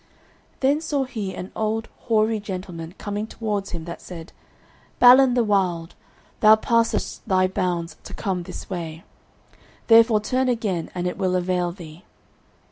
[0.61, 4.33] Then saw he an old hoary gentleman coming towards him that said,
[4.97, 5.93] "Balin the Wild,
[6.39, 9.03] thou passest thy bounds to come this way;
[9.85, 12.03] therefore turn again and it will avail thee."